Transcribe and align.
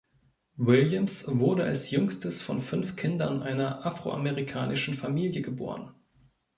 Williams 0.57 1.25
wurde 1.27 1.63
als 1.63 1.91
jüngstes 1.91 2.41
von 2.41 2.59
fünf 2.63 2.95
Kindern 2.95 3.43
einer 3.43 3.85
afroamerikanischen 3.85 4.95
Familie 4.95 5.43
geboren. 5.43 5.91